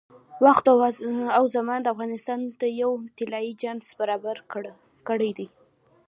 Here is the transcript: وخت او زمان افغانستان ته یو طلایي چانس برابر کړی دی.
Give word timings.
وخت 0.45 0.65
او 1.37 1.43
زمان 1.55 1.81
افغانستان 1.93 2.39
ته 2.59 2.67
یو 2.81 2.91
طلایي 3.17 3.53
چانس 3.61 3.87
برابر 3.99 4.35
کړی 5.07 5.31
دی. 5.37 5.47